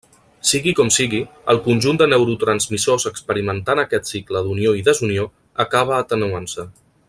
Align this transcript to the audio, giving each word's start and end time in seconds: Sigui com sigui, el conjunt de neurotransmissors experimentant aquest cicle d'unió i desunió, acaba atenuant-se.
Sigui 0.51 0.71
com 0.77 0.87
sigui, 0.95 1.19
el 1.53 1.59
conjunt 1.67 1.99
de 2.03 2.07
neurotransmissors 2.13 3.05
experimentant 3.11 3.83
aquest 3.83 4.11
cicle 4.13 4.43
d'unió 4.49 4.73
i 4.79 4.83
desunió, 4.89 5.31
acaba 5.67 6.01
atenuant-se. 6.07 6.69